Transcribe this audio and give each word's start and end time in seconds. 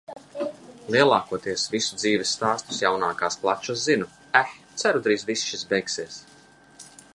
Lielākoties 0.93 1.65
visu 1.73 1.99
dzīvesstāstus, 1.99 2.79
jaunākās 2.85 3.39
klačas 3.43 3.85
zinu. 3.91 4.09
Eh, 4.41 4.57
ceru 4.85 5.05
drīz 5.09 5.29
viss 5.31 5.49
šis 5.53 5.69
beigsies. 5.75 6.21